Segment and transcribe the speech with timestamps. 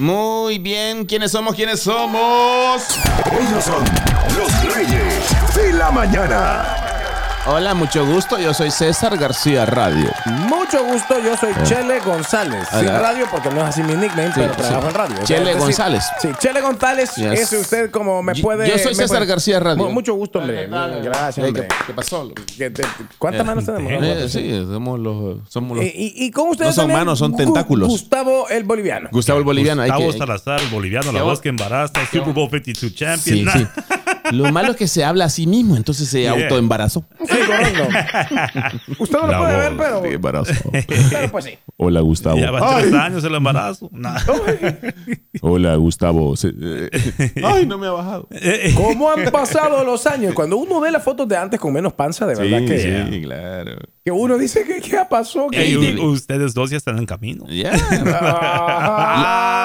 [0.00, 1.54] Muy bien, ¿quiénes somos?
[1.54, 2.98] ¿Quiénes somos?
[3.38, 3.84] Ellos son
[4.34, 6.89] los reyes de la mañana.
[7.52, 8.38] Hola, mucho gusto.
[8.38, 10.08] Yo soy César García Radio.
[10.26, 12.68] Mucho gusto, yo soy Chele González.
[12.70, 14.60] Sin radio porque no es así mi nickname, pero sí.
[14.60, 15.14] trabajo en radio.
[15.14, 16.04] O sea, Chele decir, González.
[16.22, 17.40] Sí, Chele González, Yes.
[17.40, 18.68] es usted como me puede...
[18.68, 19.82] yo soy César puede- García Radio.
[19.84, 20.68] Mu- Mucho gusto, hombre.
[20.68, 21.66] Gracias, Eh, hombre.
[21.66, 22.30] ¿Qué, qué pasó?
[22.56, 22.72] Te-
[23.18, 23.92] ¿Cuántas manos tenemos?
[24.04, 25.38] Eh, sí, somos los.
[25.48, 27.88] Somos los Y, y- y con ustedes No son manos, son Gu- tentáculos.
[27.88, 29.08] Gustavo el boliviano.
[29.10, 29.82] Gustavo el Boliviano.
[29.82, 33.50] Gustavo Salazar, el boliviano, la voz que embaraza, Super Bowl 52 champion.
[33.52, 33.66] Sí, sí.
[34.32, 36.32] Lo malo es que se habla a sí mismo, entonces se Yeah.
[36.32, 37.04] autoembarazó.
[37.20, 37.88] Sí, correcto.
[38.98, 40.02] Usted no lo puede ver, pero...
[40.02, 40.52] Sí, embarazo.
[41.10, 41.58] Pero pues sí.
[41.76, 42.36] Hola, Gustavo.
[42.38, 43.88] Ya va tres años el embarazo.
[43.92, 44.18] Nah.
[45.40, 46.34] Hola, Gustavo.
[46.42, 46.90] Eh,
[47.42, 48.28] Ay, no me ha bajado.
[48.74, 50.34] ¿Cómo han pasado los años?
[50.34, 53.22] Cuando uno ve las fotos de antes con menos panza, de verdad Sí, que, sí,
[53.22, 53.76] claro.
[54.04, 55.48] que uno dice que qué pasó.
[55.48, 57.46] Que Ey, u- ustedes dos ya están en camino.
[57.48, 57.72] Ya.
[58.22, 59.59] Ah.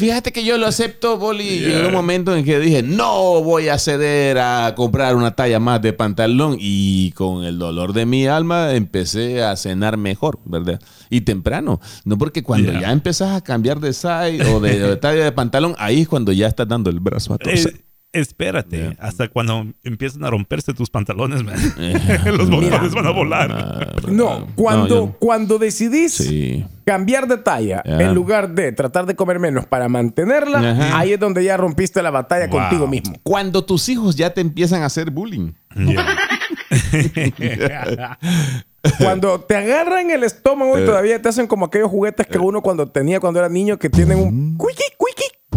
[0.00, 3.78] Fíjate que yo lo acepto, Boli, en un momento en que dije, no voy a
[3.78, 8.72] ceder a comprar una talla más de pantalón y con el dolor de mi alma
[8.72, 10.80] empecé a cenar mejor, ¿verdad?
[11.10, 12.80] Y temprano, no porque cuando Yeah.
[12.80, 16.32] ya empezás a cambiar de size o de, de talla de pantalón, ahí es cuando
[16.32, 17.84] ya estás dando el brazo a torcer.
[18.12, 21.54] Eh, espérate, hasta cuando empiezan a romperse tus pantalones, man.
[21.78, 24.02] Eh, los botones van a volar.
[24.10, 26.64] No, cuando, yo- cuando decidís Sí.
[26.84, 30.98] cambiar de talla en lugar de tratar de comer menos para mantenerla, Ajá.
[30.98, 32.58] ahí es donde ya rompiste la batalla Wow.
[32.60, 33.14] contigo mismo.
[33.22, 35.52] Cuando tus hijos ya te empiezan a hacer bullying.
[35.76, 36.16] Yeah.
[38.98, 40.86] Cuando te agarran el estómago y Eh.
[40.86, 44.18] todavía te hacen como aquellos juguetes que uno cuando tenía cuando era niño que tienen
[44.18, 44.56] un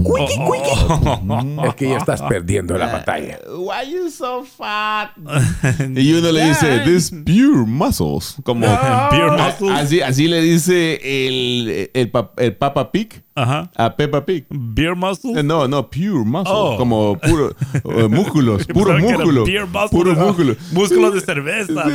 [0.03, 1.67] cuiqui, cuiqui, cuiqui, cuiqui.
[1.67, 3.39] Es que ya estás perdiendo la batalla.
[3.57, 5.09] Why you so fat?
[5.95, 8.35] y uno le dice, this pure muscles.
[8.43, 8.65] Como
[9.09, 9.71] Pure A- muscles.
[9.79, 13.71] Así, así le dice el, el, pa- el Papa Pig Ajá.
[13.75, 14.45] a Peppa Pig.
[14.49, 15.39] Beer muscle.
[15.39, 16.53] Eh, No, no, pure muscle.
[16.55, 16.75] Oh.
[16.77, 19.45] Como puro eh, músculos, puro Pensaba que era músculo.
[19.45, 20.25] beer muscle, Puro ¿no?
[20.27, 20.55] músculo.
[20.71, 21.91] Músculos de cerveza, man.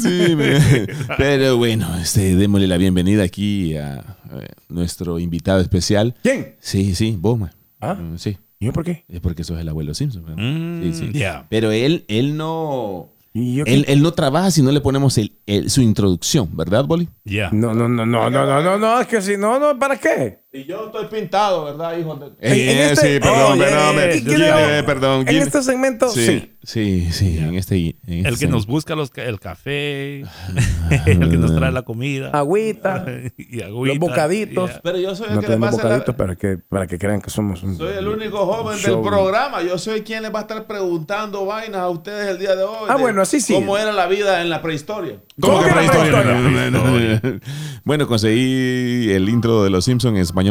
[0.00, 0.36] Sí, sí.
[0.36, 0.86] me-
[1.16, 4.02] Pero bueno, este, démosle la bienvenida aquí a,
[4.40, 6.14] eh, nuestro invitado especial.
[6.22, 6.56] ¿Quién?
[6.60, 7.50] Sí, sí, vos, man.
[7.80, 7.94] ¿Ah?
[7.94, 8.38] Mm, Sí.
[8.58, 9.04] ¿Y yo por qué?
[9.08, 10.22] Es porque sos el abuelo Simpson.
[10.36, 11.12] Mm, sí, sí.
[11.12, 11.46] yeah.
[11.50, 13.08] Pero él, él no.
[13.34, 17.08] Él, él no trabaja si no le ponemos el- el- su introducción, ¿verdad, Boli?
[17.24, 17.48] Yeah.
[17.50, 20.41] No, no, no, no, no, no, no, no, es que si no, no, ¿para qué?
[20.54, 22.14] Y yo estoy pintado, ¿verdad, hijo?
[22.14, 22.26] De...
[22.40, 25.24] En- en este- sí, perdón, Oye, perdón, me- ¿y quién eh, perdón.
[25.26, 26.26] En este segmento, sí.
[26.26, 27.74] sí, sí, sí, en este.
[28.06, 30.20] en El este que nos busca los, el café,
[31.06, 32.28] el que nos trae la comida.
[32.34, 33.06] Agüita,
[33.38, 33.94] y agüita.
[33.94, 34.70] los bocaditos.
[34.72, 34.80] Yeah.
[34.82, 36.98] Pero yo soy el No que le tenemos pasa la- bocaditos para que, para que
[36.98, 37.78] crean que somos un...
[37.78, 38.96] Soy el único joven Show.
[39.02, 39.62] del programa.
[39.62, 42.88] Yo soy quien les va a estar preguntando vainas a ustedes el día de hoy.
[42.90, 43.54] Ah, de bueno, así sí.
[43.54, 45.16] ¿Cómo era la vida en la prehistoria?
[45.40, 46.12] ¿Cómo que la prehistoria?
[46.12, 47.40] No, no, no, no.
[47.84, 50.41] bueno, conseguí el intro de Los Simpsons en español.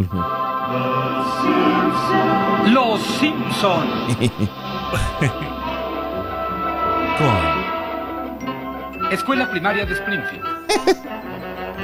[2.71, 3.87] Los Simpson.
[7.17, 10.43] Con- Escuela Primaria de Springfield.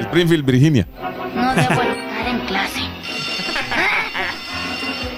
[0.00, 0.86] Springfield, Virginia.
[1.34, 2.80] No debo estar en clase.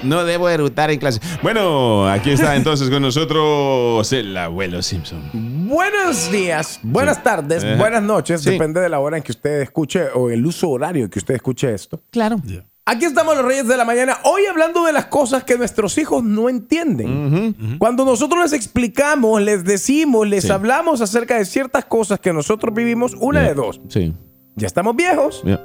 [0.03, 1.21] No debo erutar en clase.
[1.43, 5.21] Bueno, aquí está entonces con nosotros el abuelo Simpson.
[5.69, 8.51] Buenos días, buenas tardes, buenas noches, Sí.
[8.53, 11.73] depende de la hora en que usted escuche o el uso horario que usted escuche
[11.75, 12.03] esto.
[12.11, 12.39] Claro.
[12.87, 12.93] Yeah.
[12.97, 16.25] Aquí estamos los Reyes de la Mañana, hoy hablando de las cosas que nuestros hijos
[16.25, 17.77] no entienden.
[17.79, 20.51] Cuando nosotros les explicamos, les decimos, les Sí.
[20.51, 24.15] hablamos acerca de ciertas cosas que nosotros vivimos, una de dos, Sí.
[24.57, 25.61] ya estamos viejos, Ya.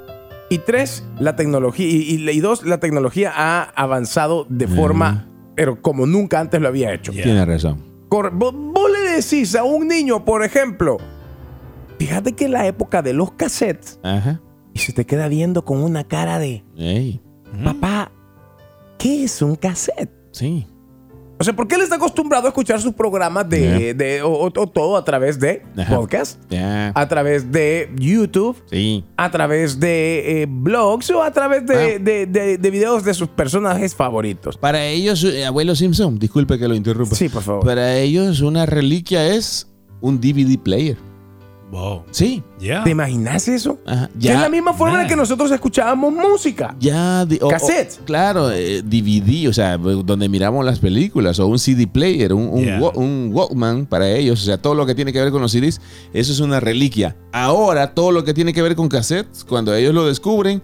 [0.49, 5.81] y tres, la tecnología, y, y- y dos, la tecnología ha avanzado de forma, pero
[5.81, 7.11] como nunca antes lo había hecho.
[7.11, 7.23] Yeah.
[7.23, 7.83] Tiene razón.
[8.09, 10.97] Cor- Vos, vos le decís a un niño, por ejemplo,
[11.97, 14.41] fíjate que en la época de los cassettes, Ajá.
[14.75, 17.19] Y se te queda viendo con una cara de, Ey.
[17.63, 18.11] papá,
[18.99, 20.11] ¿qué es un cassette?
[20.31, 20.67] Sí.
[21.37, 24.67] O sea, porque él está acostumbrado a escuchar sus programas de, de- o, o- o
[24.67, 25.95] todo a través de Ajá.
[25.97, 26.93] podcast, Ya.
[26.95, 29.03] a través de YouTube, Sí.
[29.17, 31.99] a través de eh, blogs o a través de, Ah.
[31.99, 34.57] de- de- de videos de sus personajes favoritos.
[34.57, 37.15] Para ellos, eh, abuelo Simpson, disculpe que lo interrumpa.
[37.15, 37.65] Sí, por favor.
[37.65, 39.67] Para ellos, una reliquia es
[39.99, 40.97] un DVD player.
[41.71, 42.03] Wow.
[42.11, 42.43] Sí.
[42.59, 42.83] Yeah.
[42.83, 43.79] ¿Te imaginas eso?
[43.85, 44.09] Ajá.
[44.21, 46.75] Que es la misma forma en que nosotros escuchábamos música.
[46.79, 47.99] Ya, di- o- o- Cassette.
[48.05, 52.63] claro, eh, DVD, o sea, donde miramos las películas, o un CD player, un, un,
[52.63, 52.79] Yeah.
[52.79, 55.51] wa- un Walkman para ellos, o sea, todo lo que tiene que ver con los
[55.51, 55.81] CDs,
[56.13, 57.17] eso es una reliquia.
[57.33, 60.61] Ahora, todo lo que tiene que ver con cassettes, cuando ellos lo descubren,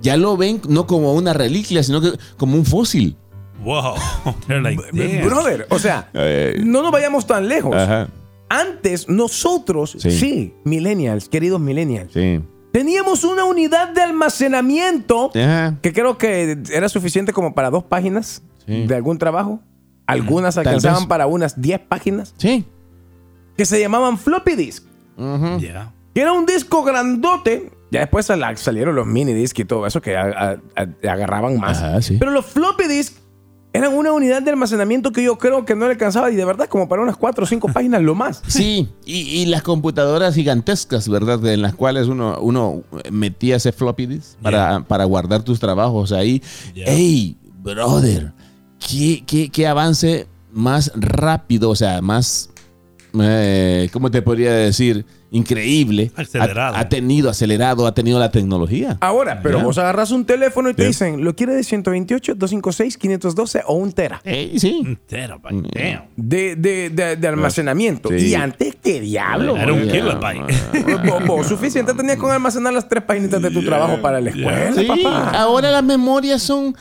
[0.00, 3.16] ya lo ven no como una reliquia, sino que como un fósil.
[3.64, 3.94] Wow.
[4.48, 5.22] Like.
[5.24, 7.74] Brother, o sea, Eh, no nos vayamos tan lejos.
[7.74, 8.08] Ajá,
[8.48, 10.10] Antes, nosotros, Sí.
[10.10, 10.54] sí.
[10.64, 12.40] millennials, queridos millennials, sí.
[12.72, 15.76] teníamos una unidad de almacenamiento Ajá.
[15.82, 18.86] que creo que era suficiente como para dos páginas Sí.
[18.86, 19.60] de algún trabajo.
[20.06, 22.64] Algunas alcanzaban para unas 10 páginas Sí.
[23.56, 24.84] que se llamaban floppy disk.
[25.58, 25.92] Yeah.
[26.14, 27.70] Que era un disco grandote.
[27.90, 30.24] Ya después sal- salieron los mini disc y todo eso que a-
[30.76, 31.78] a- a- agarraban más.
[31.82, 32.16] Ajá, sí.
[32.18, 33.16] Pero los floppy disk
[33.78, 36.68] eran una unidad de almacenamiento que yo creo que no le alcanzaba y de verdad
[36.68, 38.42] como para unas 4 o 5 páginas lo más.
[38.46, 41.44] Sí, y, y las computadoras gigantescas, ¿verdad?
[41.46, 46.42] En las cuales uno, uno metía ese floppy disk para, para guardar tus trabajos ahí.
[46.74, 46.92] Yeah.
[46.92, 48.32] ¡Ey, brother!
[48.78, 52.50] ¿qué, qué, qué avance más rápido, o sea, más,
[53.20, 55.04] eh, ¿cómo te podría decir?
[55.30, 56.10] Increíble.
[56.16, 56.74] Acelerado.
[56.76, 58.96] Ha, ha tenido, acelerado, ha tenido la tecnología.
[59.00, 59.64] Ahora, pero Ya.
[59.64, 63.92] vos agarras un teléfono y te dicen, ¿lo quiere de 128, 256, 512 o un
[63.92, 64.20] tera?
[64.24, 64.80] Ey, sí.
[64.84, 66.04] Entero, pa- damn.
[66.16, 68.08] De, de, de, de almacenamiento.
[68.10, 68.28] Sí.
[68.28, 69.56] Y antes, ¿qué diablo?
[69.56, 71.26] Era un kilobyte.
[71.26, 74.84] Vos suficiente tenías con almacenar las tres páginas de tu trabajo para la escuela, Sí,
[74.86, 75.30] papá.
[75.38, 76.74] ahora las memorias son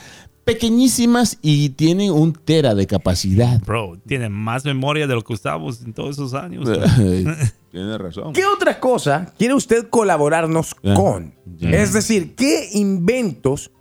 [0.48, 3.62] pequeñísimas y tienen un tera de capacidad.
[3.64, 6.68] Bro, tiene más memoria de lo que usamos en todos esos años.
[7.72, 8.34] Tiene razón.
[8.34, 11.36] ¿Qué otra cosa quiere usted colaborarnos con?
[11.62, 13.72] Es decir, ¿qué inventos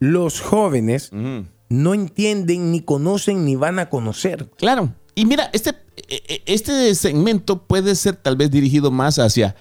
[0.00, 1.10] los jóvenes
[1.68, 4.48] no entienden, ni conocen, ni van a conocer?
[4.56, 4.94] Claro.
[5.14, 5.70] Y mira, este,
[6.08, 9.54] e- e- este segmento puede ser tal vez dirigido más hacia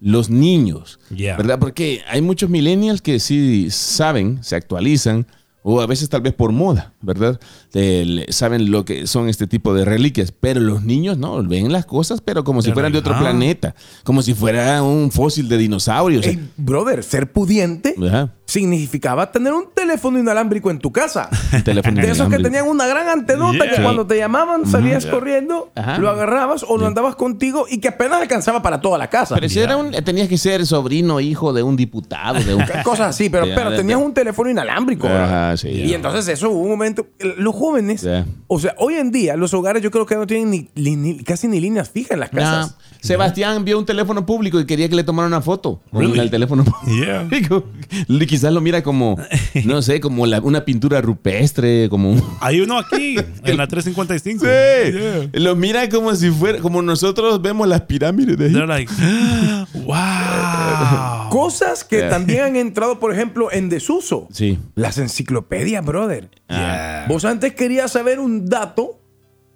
[0.00, 1.36] los niños, Yeah.
[1.38, 1.58] ¿verdad?
[1.58, 5.26] Porque hay muchos millennials que sí saben, se actualizan,
[5.66, 7.40] o a veces tal vez por moda, ¿verdad?
[7.72, 11.86] Eh, saben lo que son este tipo de reliquias, pero los niños no, ven las
[11.86, 13.74] cosas, pero como si Pero fueran de otro planeta,
[14.04, 16.20] como si fuera un fósil de dinosaurio.
[16.20, 21.28] o sea, Ey, brother, ser pudiente ajá, significaba tener un teléfono inalámbrico en tu casa.
[21.52, 23.76] un teléfono De esos que tenían una gran antenota Yeah.
[23.76, 25.98] que cuando te llamaban salías corriendo, Ajá.
[25.98, 29.34] lo agarrabas o lo andabas contigo y que apenas alcanzaba para toda la casa.
[29.34, 32.64] Pero si era un, tenías que ser sobrino, hijo de un diputado, de un...
[32.84, 33.46] Cosas así, pero,
[33.76, 35.06] tenías un teléfono inalámbrico.
[35.08, 37.06] Ajá, sí, y entonces eso hubo un momento.
[37.38, 38.06] Los jóvenes,
[38.46, 41.22] o sea, hoy en día los hogares yo creo que no tienen ni, ni- ni-
[41.24, 42.76] casi ni líneas fijas en las casas.
[43.06, 46.18] Sebastián vio un teléfono público y quería que le tomara una foto con Really?
[46.20, 47.22] el teléfono Yeah.
[47.28, 47.64] público.
[48.08, 49.18] Y Quizás lo mira como,
[49.64, 52.22] no sé, como la- una pintura rupestre, como un...
[52.40, 54.44] Hay uno aquí, en la 355.
[54.44, 54.46] Sí.
[54.92, 55.28] Yeah.
[55.34, 58.66] Lo mira como si fuera, como nosotros vemos las pirámides de Egipto.
[58.66, 58.92] like,
[59.84, 61.28] wow.
[61.30, 62.08] Cosas que Ya.
[62.08, 64.28] también han entrado, por ejemplo, en desuso.
[64.32, 64.58] Sí.
[64.74, 66.30] Las enciclopedias, brother.
[66.48, 67.06] Yeah.
[67.08, 69.00] Vos antes querías saber un dato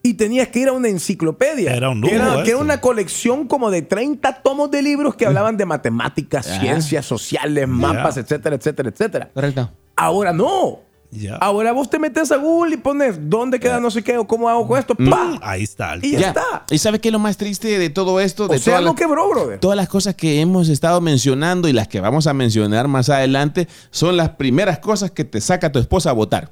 [0.03, 1.75] y tenías que ir a una enciclopedia.
[1.75, 5.15] Era un que lujo era, que era una colección como de 30 tomos de libros
[5.17, 6.61] que hablaban de matemáticas, Ah.
[6.61, 9.31] ciencias sociales, mapas, etcétera, etcétera, etcétera.
[9.35, 9.71] Correcto.
[9.97, 10.81] Ahora no.
[11.11, 11.37] Yeah.
[11.37, 14.47] Ahora vos te metes a Google y pones dónde queda no sé qué o cómo
[14.51, 14.95] hago con esto.
[14.95, 15.39] ¡Pa!
[15.41, 15.97] Ahí está.
[16.03, 16.65] Y ya, está.
[16.71, 18.47] ¿Y sabes qué es lo más triste de todo esto?
[18.47, 19.59] De O sea, las- quebró, brother.
[19.59, 23.69] Todas las cosas que hemos estado mencionando y las que vamos a mencionar más adelante
[23.91, 26.51] son las primeras cosas que te saca tu esposa a votar.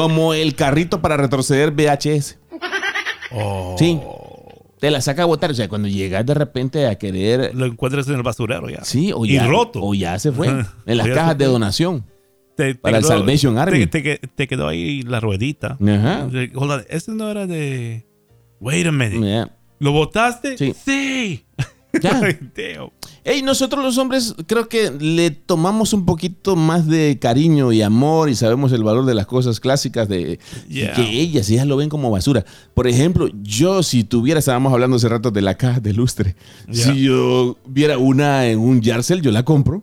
[0.00, 2.38] Como el carrito para retroceder VHS.
[3.32, 3.76] Oh.
[3.78, 4.00] Sí.
[4.80, 5.50] Te la saca a votar.
[5.50, 7.54] O sea, cuando llegas de repente a querer.
[7.54, 8.84] Lo encuentras en el basurero ya.
[8.84, 9.80] Sí, o y ya, roto.
[9.82, 10.48] o ya se fue.
[10.48, 12.04] En las cajas de donación.
[12.56, 13.86] Te- te Para el Salvation Army.
[13.86, 15.76] Te, quedó ahí la ruedita.
[15.80, 16.28] Ajá.
[16.88, 18.06] Este no era de.
[18.60, 19.50] Wait a minute.
[19.80, 20.56] ¿Lo votaste?
[20.58, 20.74] Sí.
[20.84, 21.46] Sí.
[22.02, 22.20] Ya.
[23.28, 23.34] Damn.
[23.36, 28.30] Ey, nosotros los hombres creo que le tomamos un poquito más de cariño y amor
[28.30, 30.38] y sabemos el valor de las cosas clásicas de
[30.68, 30.94] Yeah.
[30.94, 32.44] que ellas, ellas lo ven como basura.
[32.74, 36.36] Por ejemplo, yo si tuviera, estábamos hablando hace rato de la caja de lustre,
[36.70, 36.86] Yeah.
[36.92, 39.82] si yo viera una en un Yarcel, yo la compro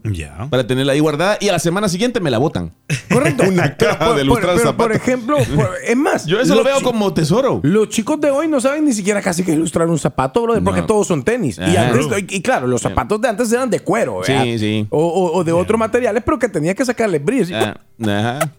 [0.49, 2.73] para tenerla ahí guardada y a la semana siguiente me la botan.
[3.11, 3.43] Correcto.
[3.47, 6.81] Una caja de por, lustrar pero, por ejemplo, por- es más, Yo eso lo veo
[6.81, 7.59] como tesoro.
[7.63, 10.81] Los chicos de hoy no saben ni siquiera casi que ilustrar un zapato, brother, porque
[10.81, 10.87] No.
[10.87, 11.57] todos son tenis.
[11.57, 11.89] Y, Ajá.
[11.91, 14.45] antes- y claro, los zapatos de antes eran de cuero, Sí, ¿verdad?
[14.59, 14.87] sí.
[14.89, 17.55] O, o- o de otros materiales, pero que tenías que sacarle brillo.
[17.57, 18.51] Ah, ajá.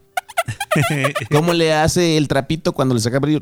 [1.30, 3.40] ¿Cómo le hace el trapito cuando le saca brillo?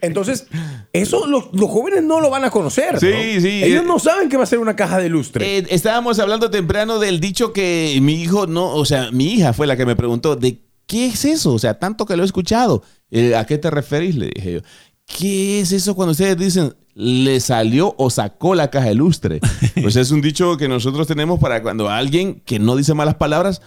[0.00, 0.46] Entonces,
[0.92, 2.98] eso los, los jóvenes no lo van a conocer.
[3.00, 3.40] Sí, ¿no?
[3.40, 3.62] sí.
[3.64, 5.58] Ellos Eh, no saben que va a ser una caja de lustre.
[5.58, 9.66] Eh, estábamos hablando temprano del dicho que mi hijo no, o sea, mi hija fue
[9.66, 11.52] la que me preguntó, ¿de qué es eso?
[11.54, 12.82] O sea, tanto que lo he escuchado.
[13.10, 14.14] Eh, ¿A qué te referís?
[14.16, 14.60] Le dije yo.
[15.06, 19.40] ¿Qué es eso cuando ustedes dicen le salió o sacó la caja de lustre?
[19.82, 23.60] Pues es un dicho que nosotros tenemos para cuando alguien que no dice malas palabras,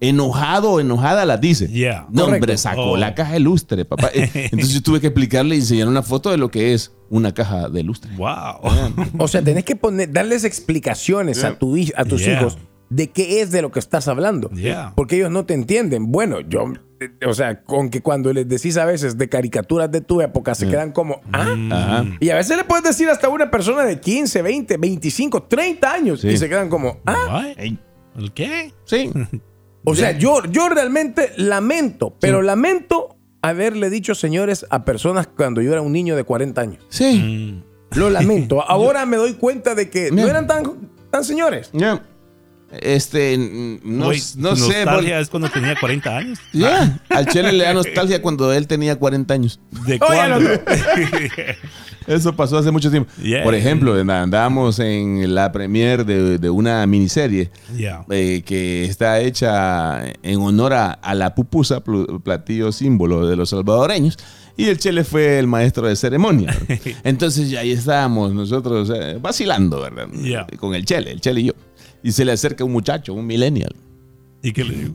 [0.00, 1.68] enojado o enojada las dice.
[1.68, 2.06] Yeah.
[2.10, 2.62] No, hombre, Correcto.
[2.62, 2.96] sacó Oh.
[2.96, 4.10] la caja de lustre, papá.
[4.14, 7.32] Eh, Entonces yo tuve que explicarle y enseñar una foto de lo que es una
[7.34, 8.10] caja de lustre.
[8.16, 8.60] Wow.
[9.18, 12.40] O sea, tenés que poner, darles explicaciones a, tu, a tus Yeah.
[12.40, 14.48] hijos de qué es de lo que estás hablando.
[14.50, 14.92] Yeah.
[14.94, 16.12] Porque ellos no te entienden.
[16.12, 16.72] Bueno, yo
[17.26, 20.68] o sea, con que cuando les decís a veces de caricaturas de tu época, se
[20.68, 21.54] quedan como, ah.
[21.70, 22.04] Ajá.
[22.20, 25.92] Y a veces le puedes decir hasta a una persona de 15, 20, 25, 30
[25.92, 26.28] años Sí.
[26.28, 27.46] y se quedan como, ah.
[27.56, 28.72] ¿El qué?
[28.84, 29.10] Sí.
[29.84, 35.70] O sea, yo, yo realmente lamento, pero lamento haberle dicho señores a personas cuando yo
[35.72, 36.84] era un niño de 40 años.
[36.88, 37.62] Sí.
[37.92, 38.62] Mm, Lo lamento.
[38.68, 40.30] Ahora me doy cuenta de que no Mira.
[40.30, 40.64] eran tan,
[41.10, 41.70] tan señores.
[41.72, 42.02] Ya.
[42.72, 44.84] Este, no, Güey, no sé.
[44.84, 46.38] nostalgia es cuando tenía 40 años.
[46.52, 46.98] Ya.
[47.08, 49.60] Al Chele le da nostalgia cuando él tenía 40 años.
[49.86, 50.50] ¿De cuándo?
[52.06, 53.10] Eso pasó hace mucho tiempo.
[53.22, 53.42] Yeah.
[53.42, 58.04] Por ejemplo, andábamos en la premiere de, de una miniserie Yeah.
[58.10, 61.82] eh, que está hecha en honor a, a la pupusa,
[62.22, 64.16] platillo símbolo de los salvadoreños.
[64.56, 66.56] Y el Chele fue el maestro de ceremonia.
[67.04, 70.08] Entonces ya ahí estábamos nosotros eh, vacilando, ¿verdad?
[70.12, 70.46] Yeah.
[70.58, 71.52] Con el Chele, el Chele y yo.
[72.06, 73.74] Y se le acerca un muchacho, un millennial.
[74.40, 74.94] ¿Y qué le digo?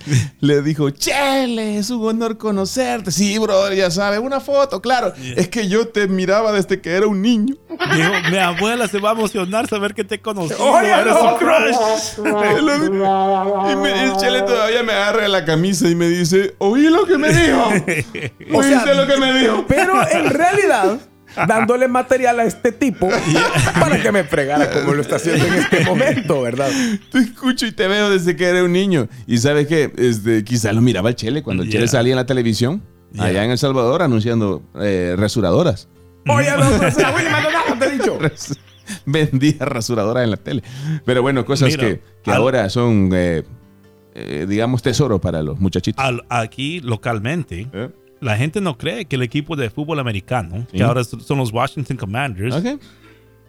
[0.40, 3.10] Le dijo, Chele, es un honor conocerte.
[3.10, 5.14] Sí, brother, ya sabes, una foto, claro.
[5.36, 7.56] Es que yo te miraba desde que era un niño.
[7.68, 10.52] Dijo, mi abuela se va a emocionar saber que te conocí.
[10.58, 11.76] Oye, Eres no, un crush.
[13.72, 17.16] Y me- el Chele todavía me agarra la camisa y me dice, oí lo que
[17.16, 17.62] me dijo.
[18.54, 19.64] O sea, ¿Oíste lo que me dijo?
[19.66, 20.98] Pero en realidad,
[21.48, 23.08] dándole material a este tipo
[23.80, 26.70] para que me fregara como lo está haciendo en este momento, ¿verdad?
[27.12, 29.08] Te escucho y te veo desde que era un niño.
[29.26, 32.26] Y sabes qué, este, quizá lo miraba el Chele cuando el Chele salía en la
[32.26, 32.82] televisión,
[33.12, 33.24] Yeah.
[33.24, 35.88] allá en El Salvador, anunciando eh, rasuradoras.
[36.28, 36.76] Oye, no, no, no,
[37.16, 38.18] Willy Maldonado, te he dicho.
[39.04, 40.62] Vendía rasuradoras en la tele.
[41.04, 43.42] Pero bueno, cosas Mira, que, que al- ahora son, eh,
[44.14, 46.04] eh, digamos, tesoro para los muchachitos.
[46.04, 47.90] Al- aquí localmente, ¿Eh?
[48.20, 50.76] La gente no cree que el equipo de fútbol americano, Sí.
[50.78, 52.54] que ahora son los Washington Commanders,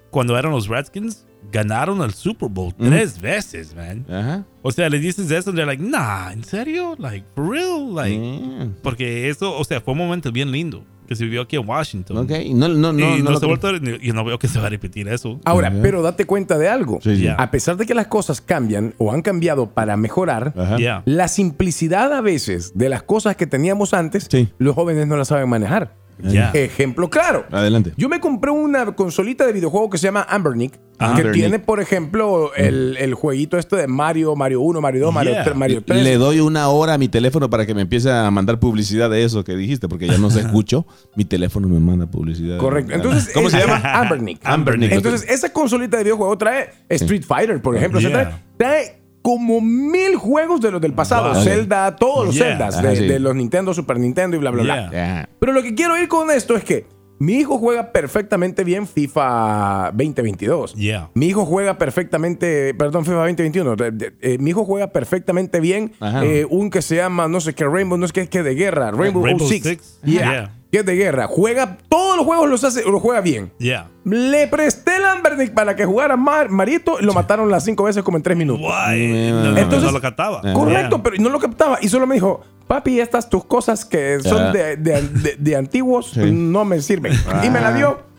[0.10, 4.06] cuando eran los Redskins, ganaron el Super Bowl tres veces, man.
[4.10, 4.46] Ajá.
[4.62, 6.96] O sea, les dices eso y they're like, nah, ¿en serio?
[7.00, 7.94] Like, for real?
[7.96, 8.70] Like, Yeah.
[8.84, 12.20] porque eso, o sea, fue un momento bien lindo que se vivió aquí en Washington.
[12.20, 12.32] Ok.
[12.54, 13.00] No, no, no.
[13.18, 15.42] y no no, lo se vuelto, y no veo que se va a repetir eso.
[15.44, 15.78] Ahora, Ajá.
[15.82, 17.00] pero date cuenta de algo.
[17.04, 17.18] Sí.
[17.24, 17.34] Ya.
[17.36, 20.78] A pesar de que las cosas cambian o han cambiado para mejorar, Ajá.
[20.78, 21.02] Yeah.
[21.04, 24.48] la simplicidad a veces de las cosas que teníamos antes, Sí.
[24.58, 25.96] los jóvenes no las saben manejar.
[26.24, 26.52] Ya.
[26.54, 27.46] Ejemplo claro.
[27.52, 27.94] Adelante.
[27.98, 31.14] Yo me compré una consolita de videojuego que se llama Ambernick, Ah.
[31.16, 31.34] que Ambernick.
[31.34, 35.44] tiene, por ejemplo, el, el jueguito este de Mario, Mario 1, Mario 2, Mario Yeah.
[35.44, 36.04] 3, Mario 3.
[36.04, 39.24] Le doy una hora a mi teléfono para que me empiece a mandar publicidad de
[39.24, 40.86] eso que dijiste, porque ya no se escuchó.
[41.16, 42.58] Mi teléfono me manda publicidad.
[42.60, 42.94] Correcto.
[42.94, 43.82] Entonces, ¿cómo se es- llama?
[44.00, 44.40] Ambernick.
[44.44, 44.92] Ambernick.
[44.92, 47.98] Entonces, esa consolita de videojuego trae Street Fighter, por ejemplo.
[47.98, 48.42] O sea, Yeah.
[48.58, 51.34] trae, trae como mil juegos de los del pasado.
[51.34, 51.44] Wow.
[51.44, 52.48] Zelda, todos los Yeah.
[52.58, 54.90] Zeldas de, los Nintendo, Super Nintendo y bla, bla, bla.
[54.90, 55.30] Yeah.
[55.40, 56.86] Pero lo que quiero ir con esto es que
[57.20, 60.74] mi hijo juega perfectamente bien FIFA 2022.
[60.74, 61.10] Yeah.
[61.14, 63.76] Mi hijo juega perfectamente, perdón, FIFA 2021.
[63.76, 67.54] de- de- eh, mi hijo juega perfectamente bien eh, un que se llama, no sé
[67.54, 69.68] qué, Rainbow, no sé qué, que de guerra, Rainbow, Rainbow Six.
[69.68, 70.00] Six.
[70.04, 70.56] Yeah.
[70.72, 71.28] Que es de guerra.
[71.28, 73.52] Juega, todos los juegos los hace, los juega bien.
[73.60, 73.90] Yeah.
[74.06, 78.04] Le presté el Ambernick para que jugara Mar- Marito y lo mataron las cinco veces
[78.04, 78.62] como en tres minutos.
[78.66, 80.42] Mm, No, no, entonces- no lo cataba.
[80.44, 80.54] Ah.
[80.54, 81.04] Correcto, Yeah.
[81.04, 81.78] pero no lo captaba.
[81.82, 86.12] Y solo me dijo, papi, estas tus cosas que son de, de- de- de antiguos
[86.12, 86.32] Sí.
[86.32, 87.14] no me sirven.
[87.44, 88.10] Y me la dio.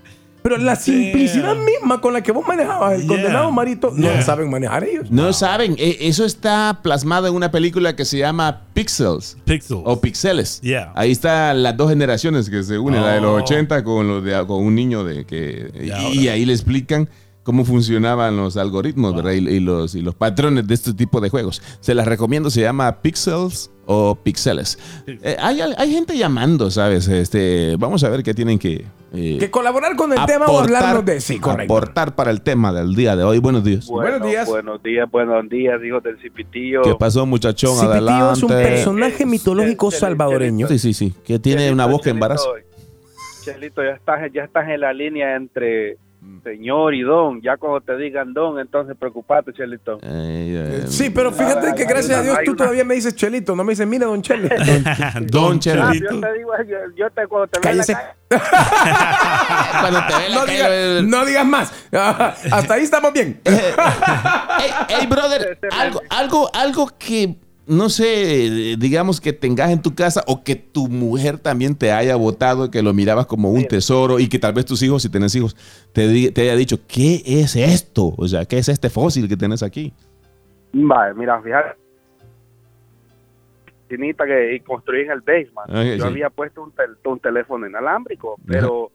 [0.43, 3.09] Pero la simplicidad misma con la que vos manejabas el Yeah.
[3.09, 4.23] condenado Marito, no Yeah.
[4.23, 5.11] saben manejar ellos.
[5.11, 9.37] No saben, e- eso está plasmado en una película que se llama Pixels.
[9.45, 9.83] Pixels.
[9.85, 10.61] O Pixeles.
[10.61, 10.93] Yeah.
[10.95, 13.45] Ahí están las dos generaciones que se unen, la de los Oh.
[13.45, 15.71] 80 con, los de, con un niño de que...
[16.13, 17.09] Y ahí le explican
[17.43, 19.33] cómo funcionaban los algoritmos ¿verdad?
[19.33, 21.61] y, y los, y los patrones de este tipo de juegos.
[21.81, 24.79] Se las recomiendo, se llama Pixels o Pixeles.
[25.07, 27.09] Eh, hay, hay gente llamando, ¿sabes?
[27.09, 28.85] Este, vamos a ver qué tienen que...
[29.13, 31.75] eh, Que colaborar con el tema o hablarnos de sí, correcto.
[31.75, 33.39] aportar para el tema del día de hoy.
[33.41, 33.87] Buenos días.
[33.89, 34.49] Buenos días.
[34.49, 36.83] Buenos días, buenos días, hijos del Cipitillo.
[36.83, 37.79] ¿Qué pasó, muchachón?
[37.85, 38.39] Adelante.
[38.39, 40.69] es un personaje Eh, mitológico Chelito, salvadoreño.
[40.69, 41.13] Sí, sí, sí.
[41.25, 42.45] Que tiene Chelito, una voz que Chelito, embaraza.
[43.45, 45.97] Chelito, ya estás, ya estás en la línea entre
[46.45, 47.41] señor y don.
[47.41, 49.99] Ya cuando te digan don, entonces preocupate, Chelito.
[50.03, 53.55] Eh, eh, Sí, pero fíjate que gracias a Dios tú una- todavía me dices Chelito,
[53.57, 54.49] no me dices, mira, don Chele.
[55.27, 56.15] Don Ah, Chelito.
[56.15, 57.93] yo te digo, yo, yo te, cuando te vea en la Cállese.
[57.95, 58.13] calle-
[59.81, 61.73] Cuando te ve la No calle, digas, el- no digas más.
[62.51, 63.41] Hasta ahí estamos bien.
[63.45, 67.37] Ey, ey, brother, algo, algo, algo que
[67.73, 72.15] no sé, digamos que tengas en tu casa o que tu mujer también te haya
[72.17, 75.35] votado, que lo mirabas como un tesoro y que tal vez tus hijos, si tenés
[75.35, 75.57] hijos,
[75.93, 78.15] te, te haya dicho, ¿qué es esto?
[78.17, 79.93] O sea, ¿qué es este fósil que tenés aquí?
[80.73, 81.77] Vale, mira, fíjate.
[83.89, 85.69] Chinita que construí en el basement.
[85.69, 86.03] Ah, yo sí.
[86.03, 88.91] había puesto un, tel- un teléfono inalámbrico, pero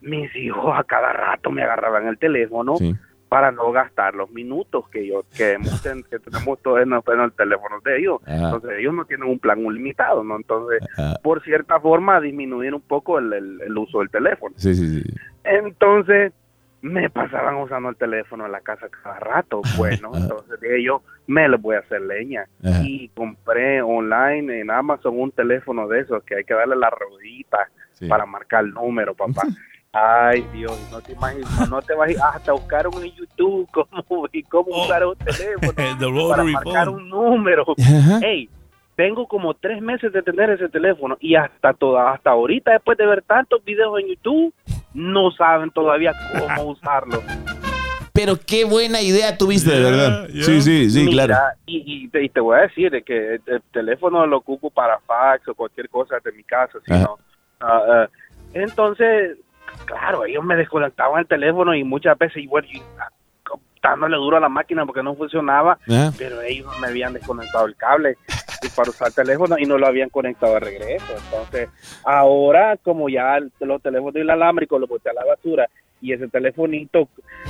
[0.00, 2.94] mis hijos a cada rato me agarraban el teléfono Sí.
[3.32, 7.20] Para no gastar los minutos que yo que, hemos ten- que tenemos todos en, en
[7.20, 8.20] el teléfono de ellos.
[8.26, 8.34] Ajá.
[8.34, 10.36] Entonces ellos no tienen un plan limitado, ¿no?
[10.36, 11.14] Entonces, Ajá.
[11.22, 14.54] por cierta forma, disminuir un poco el, el- el uso del teléfono.
[14.58, 15.14] Sí, sí, sí.
[15.44, 16.34] Entonces,
[16.82, 19.62] me pasaban usando el teléfono en la casa cada rato.
[19.78, 20.24] Bueno, Ajá.
[20.24, 22.44] entonces dije yo, me les voy a hacer leña.
[22.62, 22.80] Ajá.
[22.84, 27.58] Y compré online en Amazon un teléfono de esos que hay que darle la ruedita
[27.94, 28.08] Sí.
[28.08, 29.40] para marcar el número, papá.
[30.02, 34.68] Ay, Dios, no te imaginas, no te imaginas, hasta buscaron en YouTube cómo, y cómo
[34.70, 34.84] Oh.
[34.86, 36.94] usar un teléfono The para marcar phone.
[37.02, 37.64] un número.
[37.78, 38.18] Ajá.
[38.22, 38.48] Hey,
[38.96, 43.04] tengo como tres meses de tener ese teléfono y hasta toda, hasta ahorita, después de
[43.06, 44.54] ver tantos videos en YouTube,
[44.94, 47.22] no saben todavía cómo usarlo.
[48.14, 50.28] Pero qué buena idea tuviste, de Yeah, verdad.
[50.28, 50.44] yeah.
[50.44, 51.56] Sí, sí, sí, Mira, claro.
[51.66, 54.70] Y, y te, y te voy a decir de que el, el teléfono lo ocupo
[54.70, 57.02] para fax o cualquier cosa de mi casa, ¿sí, Ajá.
[57.04, 57.18] no?
[57.60, 58.08] Ah, ah,
[58.54, 59.36] entonces,
[59.84, 63.08] claro, ellos me desconectaban el teléfono y muchas veces, igual, yo, ah,
[63.82, 66.12] dándole duro a la máquina porque no funcionaba, Ajá.
[66.16, 68.16] pero ellos me habían desconectado el cable
[68.62, 71.12] y para usar el teléfono y no lo habían conectado de regreso.
[71.16, 71.68] Entonces,
[72.04, 75.68] ahora como ya el- los teléfonos inalámbricos los boté a la basura
[76.00, 77.08] y ese telefonito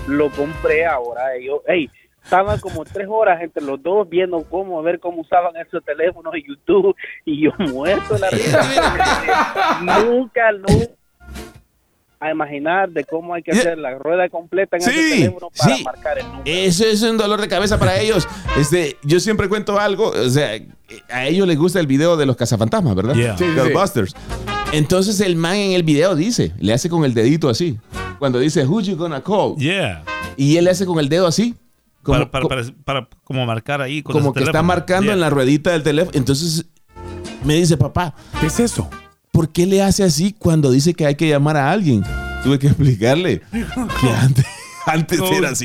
[0.08, 1.90] lo compré, ahora ellos, hey,
[2.24, 6.34] estaban como tres horas entre los dos viendo cómo, a ver cómo usaban esos teléfonos
[6.34, 8.62] en YouTube y yo muerto la risa.
[9.82, 10.92] nunca, nunca
[12.22, 15.76] a imaginar de cómo hay que hacer la rueda completa en ese Sí, teléfono para
[15.76, 15.82] sí.
[15.84, 16.42] marcar el número.
[16.46, 18.28] Eso es un dolor de cabeza para ellos.
[18.56, 20.50] Este, yo siempre cuento algo, o sea,
[21.10, 23.14] a ellos les gusta el video de los cazafantasmas, ¿verdad?
[23.14, 23.36] Yeah.
[23.36, 23.44] Sí.
[23.56, 24.14] Ghostbusters.
[24.72, 27.78] Entonces el man en el video dice, le hace con el dedito así.
[28.18, 29.56] Cuando dice, who you gonna call?
[29.58, 30.04] Yeah.
[30.36, 31.56] Y él le hace con el dedo así.
[32.02, 34.66] Como, Para, para, para, para como marcar ahí con como ese que está teléfono.
[34.68, 35.14] marcando Yeah.
[35.14, 36.16] en la ruedita del teléfono.
[36.16, 36.66] Entonces
[37.44, 38.88] me dice, papá, ¿Qué es eso?
[39.32, 42.04] ¿Por qué le hace así cuando dice que hay que llamar a alguien?
[42.44, 44.44] Tuve que explicarle que antes,
[44.86, 45.64] antes era así.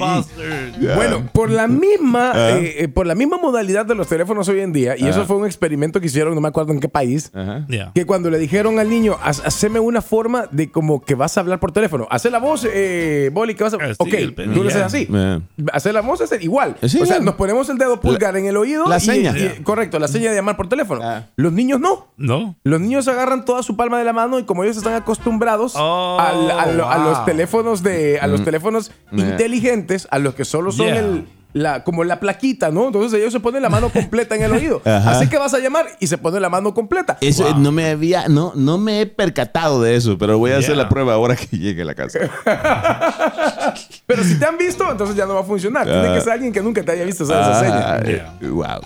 [0.95, 2.49] Bueno, por la misma, Ah.
[2.57, 5.25] eh, eh, por la misma modalidad de los teléfonos hoy en día, y eso Ah.
[5.25, 7.31] fue un experimento que hicieron, no me acuerdo en qué país.
[7.67, 7.91] Yeah.
[7.93, 11.41] que cuando le dijeron al niño, "Haz- haceme una forma de como que vas a
[11.41, 13.77] hablar por teléfono, hace la voz, eh, Boli, que vas a...
[13.77, 14.09] Ah, ok,
[14.53, 15.07] tú le haces así.
[15.11, 15.39] Eh.
[15.73, 16.75] Hacer la voz es igual.
[16.83, 18.87] Sí, o sea, nos ponemos el dedo pulgar en el oído.
[18.87, 19.33] la y- seña.
[19.37, 21.01] y- correcto, la seña de llamar por teléfono.
[21.03, 21.25] Ah.
[21.35, 22.07] Los niños no.
[22.17, 22.55] No.
[22.63, 26.17] Los niños agarran toda su palma de la mano y como ellos están acostumbrados Oh,
[26.19, 26.33] a,
[26.71, 27.05] lo- a wow.
[27.09, 30.99] los teléfonos de a los teléfonos Inteligentes, a los que solo son Yeah.
[30.99, 32.85] el la, como la plaquita, ¿no?
[32.87, 34.79] Entonces ellos se ponen la mano completa en el oído.
[34.85, 35.11] Ajá.
[35.11, 37.17] Así que vas a llamar y se pone la mano completa.
[37.19, 37.57] Eso Wow.
[37.59, 40.87] no me había, no, no me he percatado de eso, pero voy a hacer la
[40.87, 42.19] prueba ahora que llegue a la casa.
[44.05, 45.85] Pero si te han visto, entonces ya no va a funcionar.
[45.85, 46.13] Tiene Ah.
[46.13, 47.93] que ser alguien que nunca te haya visto esa seña.
[47.95, 48.33] Ah, Yeah.
[48.41, 48.81] eh, wow.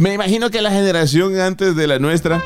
[0.00, 2.42] Me imagino que la generación antes de la nuestra,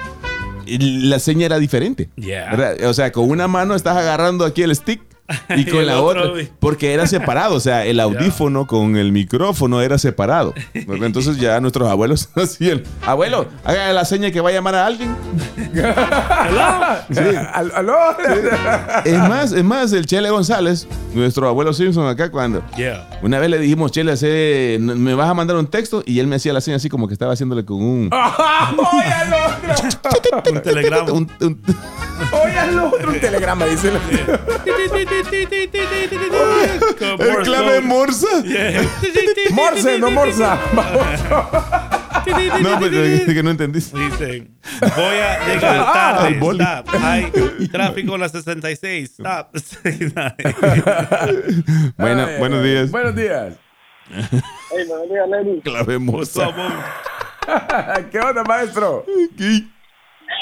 [0.66, 2.10] la seña era diferente.
[2.16, 2.74] Yeah.
[2.86, 5.00] O sea, con una mano estás agarrando aquí el stick
[5.56, 6.24] y Y con la otra,
[6.58, 10.54] porque era separado, o sea, el audífono con el micrófono era separado.
[10.74, 15.14] Entonces ya nuestros abuelos hacían, abuelo, haga la seña que va a llamar a alguien.
[17.52, 17.96] Al- ¿Aló?
[19.04, 23.08] Es más, es más, el Chele González, nuestro abuelo Simpson acá cuando Yeah.
[23.22, 26.36] una vez le dijimos, Chele, hace- me vas a mandar un texto y él me
[26.36, 28.10] hacía la seña así como que estaba haciéndole con un...
[28.12, 30.52] ¡Oye al otro!
[30.52, 31.12] Un telegrama.
[31.12, 31.60] un- un-
[32.44, 33.10] ¡Oye al otro!
[33.10, 33.90] Un telegrama, dice.
[37.18, 38.26] El clave morsa.
[39.52, 40.58] Morse, no morsa.
[42.60, 43.98] No, pero es que no entendiste.
[43.98, 46.38] Dicen, voy a tarde.
[46.38, 46.62] boli.
[46.62, 46.88] Stop.
[47.02, 47.32] Hay
[47.72, 49.20] tráfico en la 66.
[49.20, 49.56] Stop.
[51.96, 52.90] Bueno, Ay, buenos ay, días.
[52.90, 53.54] Buenos días.
[55.62, 56.50] Clave morsa.
[58.12, 59.06] ¿Qué onda, maestro?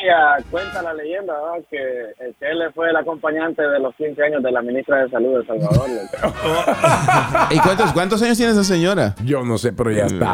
[0.03, 1.63] Ella cuenta la leyenda ¿no?
[1.71, 5.33] que el Chele fue el acompañante de los 15 años de la ministra de Salud
[5.35, 5.89] de El Salvador.
[7.51, 9.15] ¿Y cuántos, cuántos años tiene esa señora?
[9.25, 10.27] Yo no sé, pero ya está.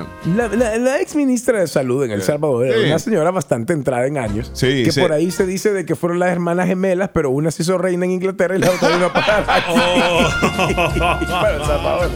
[0.00, 0.06] Ah.
[0.34, 2.86] La, la- la ex ministra de Salud en El Salvador era Sí.
[2.86, 4.50] una señora bastante entrada en años.
[4.54, 5.00] Sí, que sí.
[5.00, 8.06] por ahí se dice de que fueron las hermanas gemelas, pero una se hizo reina
[8.06, 9.74] en Inglaterra y la otra vino a parar aquí
[11.30, 12.10] para El Salvador.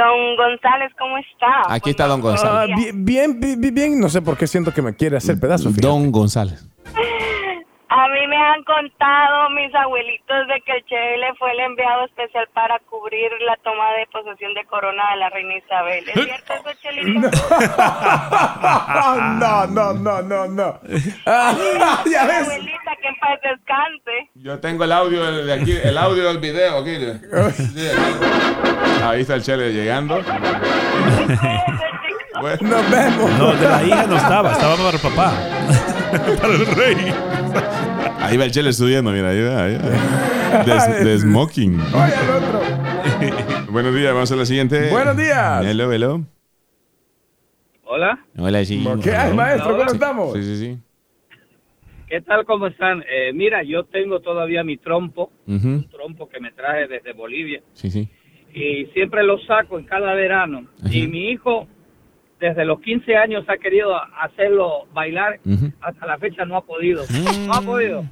[0.00, 1.62] don González, ¿cómo está?
[1.68, 2.70] Aquí está don González.
[2.72, 4.00] Ah, bien, bien, bien, bien.
[4.00, 5.74] No sé por qué siento que me quiere hacer pedazos.
[5.74, 5.86] fíjate.
[5.86, 6.66] Don González.
[7.92, 12.46] A mí me han contado mis abuelitos de que el Chele fue el enviado especial
[12.54, 16.08] para cubrir la toma de posesión de corona de la reina Isabel.
[16.08, 17.20] ¿Es cierto eso, Chelito?
[19.40, 20.78] no, no, no, no, no.
[21.26, 21.52] Ah,
[22.08, 22.48] ya ves.
[23.20, 24.30] Paz descanse.
[24.34, 26.96] Yo tengo el audio de aquí, el audio del video aquí.
[26.96, 29.02] Sí, aquí.
[29.02, 30.20] Ahí está el Chele llegando.
[32.40, 33.30] Bueno, Nos vemos.
[33.38, 35.32] No, de la hija no estaba, estaba para el papá.
[36.40, 37.14] para el rey.
[38.20, 40.86] ahí va el Chele estudiando, mira, ahí va, ahí va.
[40.86, 41.80] De, de smoking.
[41.80, 42.60] Oye, al otro.
[43.70, 44.90] Buenos días, vamos a la siguiente.
[44.90, 45.64] Buenos días.
[45.64, 46.24] Hello, hello.
[47.84, 48.86] Hola, Hola, sí.
[49.02, 49.76] ¿Qué hay, maestro?
[49.76, 50.32] ¿Cómo estamos?
[50.34, 50.78] Sí, sí, sí.
[52.10, 52.44] ¿Qué tal?
[52.44, 53.02] ¿Cómo están?
[53.10, 57.90] Eh, mira, yo tengo todavía mi trompo, un trompo que me traje desde Bolivia Sí,
[57.90, 58.08] sí.
[58.52, 60.66] y siempre lo saco en cada verano.
[60.90, 61.66] Y mi hijo,
[62.40, 65.38] desde los 15 años, ha querido hacerlo bailar,
[65.80, 67.04] hasta la fecha no ha podido.
[67.46, 68.04] No ha podido.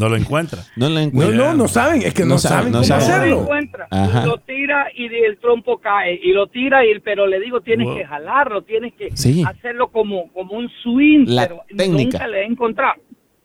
[0.00, 0.62] No lo encuentra.
[0.76, 1.36] No la No, encuentro.
[1.36, 2.02] no, no saben.
[2.02, 3.30] Es que no, No saben, saben no cómo saben.
[3.30, 3.88] No lo encuentra.
[3.90, 4.26] Ajá.
[4.26, 6.18] Lo tira y el trompo cae.
[6.22, 7.96] Y lo tira, y, pero le digo, tienes Wow.
[7.96, 9.42] que jalarlo, tienes que Sí.
[9.46, 11.24] hacerlo como, como un swing.
[11.26, 12.18] La pero técnica.
[12.18, 12.94] Nunca le he encontrado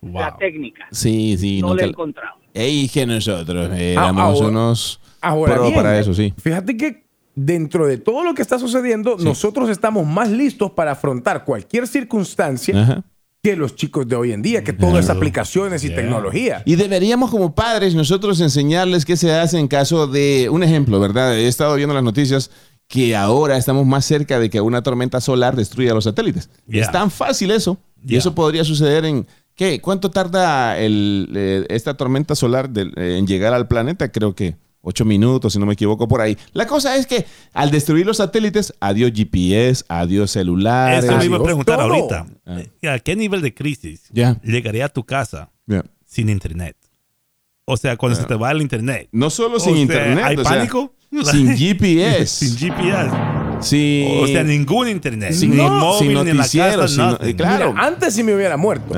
[0.01, 0.21] Wow.
[0.21, 0.87] la técnica.
[0.91, 1.61] Sí, sí.
[1.61, 2.35] no nunca- le he encontrado.
[2.53, 6.33] Ey, que nosotros Ah, éramos ahora- unos Ahora pro bien, para eso, sí.
[6.41, 7.03] Fíjate que
[7.35, 12.81] dentro de todo lo que está sucediendo, nosotros estamos más listos para afrontar cualquier circunstancia
[12.81, 13.03] Ajá.
[13.47, 16.63] Que los chicos de hoy en día, que todo es aplicaciones y tecnología.
[16.65, 21.33] Y deberíamos como padres nosotros enseñarles qué se hace en caso de, un ejemplo, ¿verdad?
[21.33, 22.51] He estado viendo las noticias
[22.89, 26.49] que ahora estamos más cerca de que una tormenta solar destruya los satélites.
[26.67, 26.83] Yeah.
[26.83, 27.77] Es tan fácil eso.
[28.05, 29.79] Y eso podría suceder en, ¿qué?
[29.79, 34.11] ¿Cuánto tarda el, eh, esta tormenta solar eh, en llegar al planeta?
[34.11, 34.57] Creo que
[34.89, 36.37] ocho minutos, si no me equivoco, por ahí.
[36.53, 41.03] La cosa es que al destruir los satélites, adiós GPS, adiós celulares.
[41.03, 41.93] Eso me iba a preguntar todo.
[41.93, 42.25] ahorita.
[42.45, 42.93] Ah.
[42.93, 44.39] ¿A qué nivel de crisis Ya.
[44.43, 45.83] llegaría a tu casa Yeah.
[46.05, 46.77] sin internet?
[47.65, 49.09] O sea, cuando se te va el internet.
[49.11, 50.23] No solo O sin sea, internet.
[50.25, 50.93] ¿Hay o sea, pánico?
[51.31, 52.25] sin GPS.
[52.47, 53.11] sin GPS.
[53.59, 55.33] sin, O sea, ningún internet.
[55.33, 57.73] sin, ni no- móvil, sin ni en la casa, sin no- claro.
[57.73, 58.93] Mira, antes si me hubiera muerto.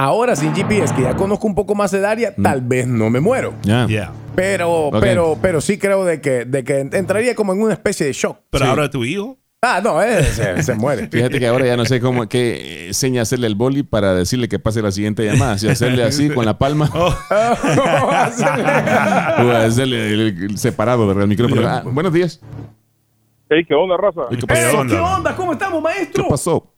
[0.00, 3.18] Ahora sin GPS, que ya conozco un poco más del área, tal vez no me
[3.18, 3.54] muero.
[3.62, 3.84] Ya.
[3.88, 4.12] Yeah.
[4.36, 8.12] Pero, pero, pero sí creo de que, de que entraría como en una especie de
[8.12, 8.38] shock.
[8.50, 8.70] Pero Sí.
[8.70, 9.36] ahora tu hijo.
[9.60, 11.08] Ah, no, eh, se, se muere.
[11.08, 14.60] Fíjate que ahora ya no sé cómo qué seña hacerle al boli para decirle que
[14.60, 15.58] pase la siguiente llamada.
[15.58, 17.08] Si hacerle así con la palma Oh,
[19.42, 21.24] o hacerle el, el separado, ¿verdad?
[21.24, 21.66] El micrófono.
[21.66, 22.40] Ah, buenos días.
[23.50, 24.20] Hey, ¿qué onda, raza?
[24.30, 24.36] ¿Qué?
[24.46, 25.34] ¿Qué onda?
[25.34, 26.28] ¿Cómo estamos, ¿Qué maestro?
[26.28, 26.72] pasó?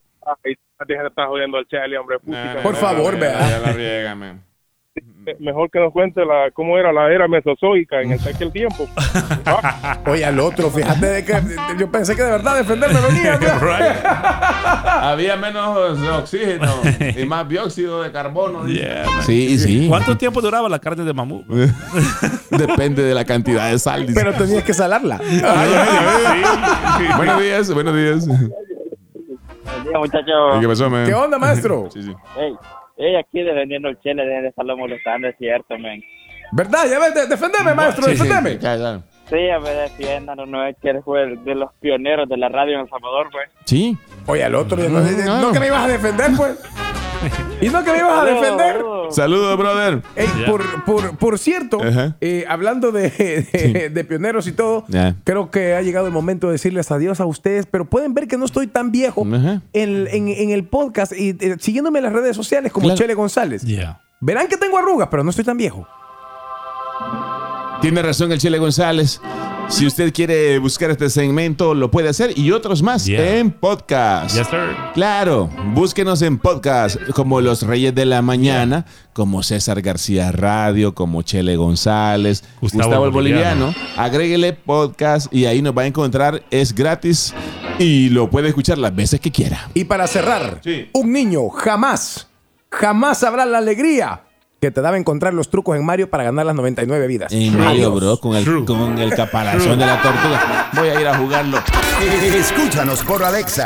[0.45, 2.19] Estar jodiendo al Chele, hombre.
[2.63, 3.61] Por favor, vea.
[5.27, 8.89] Eh, Mejor que nos cuente la, cómo era la era mesozoica en el- aquel tiempo.
[9.47, 11.35] Ah, Oye, al otro, fíjate de que
[11.79, 13.39] yo pensé que de verdad defenderme venía.
[15.11, 16.67] Había menos oxígeno
[17.17, 18.67] y más dióxido de carbono.
[18.67, 19.05] yeah.
[19.23, 19.87] Sí, sí.
[19.89, 21.47] ¿Cuánto tiempo duraba la carne de mamut?
[22.51, 24.07] Depende de la cantidad de sal.
[24.13, 25.21] Pero tenías que salarla.
[27.17, 28.27] buenos días, buenos días.
[29.91, 30.61] Día, muchachos.
[30.61, 31.07] ¿Qué pasó, man?
[31.07, 31.89] ¿Qué onda, maestro?
[31.93, 32.13] Sí, sí.
[32.39, 32.55] Ey,
[32.97, 36.03] ey, aquí defendiendo el chile, de estarlo molestando, es cierto, men.
[36.53, 36.87] ¿Verdad?
[36.91, 38.59] Ya ves, de- defendeme, maestro, Sí, sí, defendeme.
[38.59, 39.01] ya, ya.
[39.29, 42.49] Sí, a ver, defiéndanos, no es que él fue el- de los pioneros de la
[42.49, 43.49] radio en El Salvador, pues.
[43.65, 43.97] Sí.
[44.27, 45.41] Oye, al otro, no, No.
[45.43, 46.59] no que me ibas a defender, pues.
[47.61, 48.83] ¿Y no que me ibas a defender?
[49.11, 50.03] Saludos, brother.
[50.17, 51.79] Ey, por, por, por cierto,
[52.21, 54.85] eh, hablando de, de- de pioneros y todo,
[55.25, 58.37] creo que ha llegado el momento de decirles adiós a ustedes, pero pueden ver que
[58.39, 59.63] no estoy tan viejo Ajá.
[59.73, 62.99] en, en- en el podcast y eh, siguiéndome en las redes sociales como Claro.
[62.99, 63.63] Chele González.
[63.63, 64.01] Yeah.
[64.21, 65.87] Verán que tengo arrugas, pero no estoy tan viejo.
[67.81, 69.21] Tiene razón el Chele González.
[69.71, 73.39] Si usted quiere buscar este segmento, lo puede hacer y otros más Yeah.
[73.39, 74.37] en podcast.
[74.37, 74.77] Yes, sir.
[74.95, 81.23] Claro, búsquenos en podcast como Los Reyes de la Mañana, como César García Radio, como
[81.23, 83.75] Chele González, Gustavo Gustavo, el el Boliviano.
[83.97, 86.43] Agréguele podcast y ahí nos va a encontrar.
[86.51, 87.33] Es gratis
[87.79, 89.71] y lo puede escuchar las veces que quiera.
[89.73, 90.89] Y para cerrar, Sí.
[90.93, 92.27] un niño jamás,
[92.71, 94.23] jamás sabrá la alegría
[94.61, 97.33] que te daba encontrar los trucos en Mario para ganar las 99 vidas.
[97.33, 100.71] En Mario, bro, con el, con el caparazón de la tortuga.
[100.75, 101.59] Voy a ir a jugarlo.
[102.23, 103.65] Escúchanos por Alexa.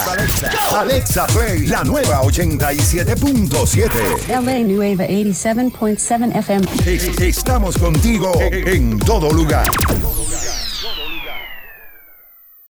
[0.78, 4.28] Alexa Play, la nueva 87.7.
[4.28, 6.66] LA Nueva 87.7 FM.
[7.26, 9.66] Estamos contigo en todo lugar.